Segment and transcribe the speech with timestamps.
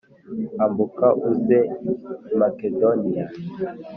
[0.65, 1.59] Ambuka uze
[2.33, 3.25] i Makedoniya